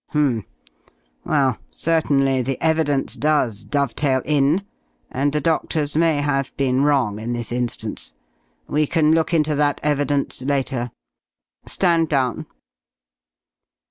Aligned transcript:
"H'm. 0.09 0.47
Well, 1.25 1.59
certainly 1.69 2.41
the 2.41 2.59
evidence 2.59 3.13
does 3.13 3.63
dovetail 3.63 4.23
in, 4.25 4.65
and 5.11 5.31
the 5.31 5.39
doctors 5.39 5.95
may 5.95 6.15
have 6.21 6.57
been 6.57 6.81
wrong 6.81 7.19
in 7.19 7.33
this 7.33 7.51
instance. 7.51 8.15
We 8.67 8.87
can 8.87 9.11
look 9.11 9.31
into 9.31 9.53
that 9.53 9.79
evidence 9.83 10.41
later. 10.41 10.89
Stand 11.67 12.09
down." 12.09 12.47